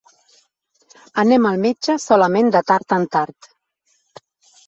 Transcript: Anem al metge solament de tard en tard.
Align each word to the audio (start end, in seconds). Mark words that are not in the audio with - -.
Anem 1.23 1.47
al 1.49 1.59
metge 1.65 1.97
solament 2.05 2.49
de 2.55 2.61
tard 2.71 2.95
en 2.97 3.05
tard. 3.17 3.51